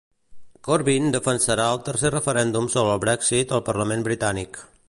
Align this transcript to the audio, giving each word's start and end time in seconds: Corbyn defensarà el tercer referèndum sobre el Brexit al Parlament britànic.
Corbyn 0.67 1.11
defensarà 1.15 1.67
el 1.75 1.83
tercer 1.91 2.13
referèndum 2.17 2.73
sobre 2.77 2.97
el 2.97 3.05
Brexit 3.07 3.57
al 3.59 3.67
Parlament 3.69 4.09
britànic. 4.13 4.65